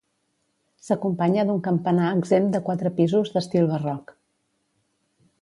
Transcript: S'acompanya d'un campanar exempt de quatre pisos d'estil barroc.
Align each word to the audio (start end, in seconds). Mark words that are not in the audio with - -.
S'acompanya 0.85 1.43
d'un 1.49 1.61
campanar 1.67 2.07
exempt 2.21 2.49
de 2.57 2.63
quatre 2.71 2.93
pisos 3.01 3.33
d'estil 3.37 3.71
barroc. 3.75 4.13